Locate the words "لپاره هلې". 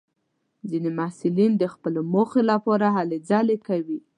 2.51-3.17